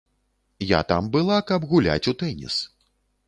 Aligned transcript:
Я 0.67 0.79
там 0.91 1.11
была, 1.17 1.37
каб 1.51 1.69
гуляць 1.73 2.09
у 2.13 2.17
тэніс. 2.25 2.55